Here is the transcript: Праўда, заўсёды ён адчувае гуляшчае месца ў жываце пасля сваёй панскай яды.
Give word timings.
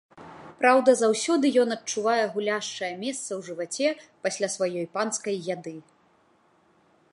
Праўда, 0.61 0.93
заўсёды 1.01 1.51
ён 1.63 1.69
адчувае 1.75 2.23
гуляшчае 2.37 2.89
месца 3.03 3.29
ў 3.39 3.41
жываце 3.49 3.89
пасля 4.23 4.47
сваёй 4.55 4.85
панскай 4.99 5.35
яды. 5.55 5.75